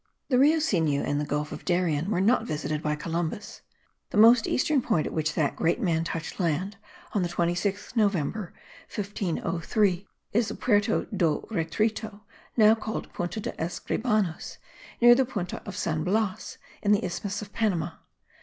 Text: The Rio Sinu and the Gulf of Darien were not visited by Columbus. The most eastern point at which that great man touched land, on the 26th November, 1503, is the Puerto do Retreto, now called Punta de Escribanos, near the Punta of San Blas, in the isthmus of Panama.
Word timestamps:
The 0.29 0.39
Rio 0.39 0.57
Sinu 0.57 1.03
and 1.05 1.21
the 1.21 1.25
Gulf 1.25 1.51
of 1.51 1.63
Darien 1.63 2.09
were 2.09 2.19
not 2.19 2.47
visited 2.47 2.81
by 2.81 2.95
Columbus. 2.95 3.61
The 4.09 4.17
most 4.17 4.47
eastern 4.47 4.81
point 4.81 5.05
at 5.05 5.13
which 5.13 5.35
that 5.35 5.55
great 5.55 5.79
man 5.79 6.03
touched 6.03 6.39
land, 6.39 6.77
on 7.13 7.21
the 7.21 7.29
26th 7.29 7.95
November, 7.95 8.51
1503, 8.95 10.07
is 10.33 10.47
the 10.47 10.55
Puerto 10.55 11.05
do 11.15 11.45
Retreto, 11.51 12.21
now 12.57 12.73
called 12.73 13.13
Punta 13.13 13.39
de 13.39 13.51
Escribanos, 13.61 14.57
near 15.01 15.13
the 15.13 15.23
Punta 15.23 15.61
of 15.67 15.77
San 15.77 16.03
Blas, 16.03 16.57
in 16.81 16.93
the 16.93 17.05
isthmus 17.05 17.43
of 17.43 17.53
Panama. 17.53 17.91